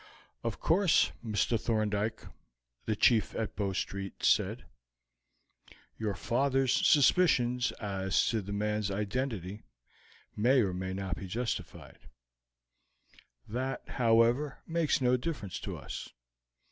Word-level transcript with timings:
"Of 0.43 0.59
course, 0.59 1.11
Mr. 1.23 1.61
Thorndyke," 1.61 2.23
the 2.85 2.95
chief 2.95 3.35
at 3.35 3.55
Bow 3.55 3.71
Street 3.73 4.23
said, 4.23 4.65
"your 5.95 6.15
father's 6.15 6.73
suspicions 6.73 7.71
as 7.73 8.25
to 8.29 8.41
the 8.41 8.51
man's 8.51 8.89
identity 8.89 9.61
may 10.35 10.61
or 10.61 10.73
may 10.73 10.93
not 10.95 11.17
be 11.17 11.27
justified; 11.27 11.99
that, 13.47 13.87
however, 13.89 14.63
makes 14.65 15.01
no 15.01 15.17
difference 15.17 15.59
to 15.59 15.77
us. 15.77 16.09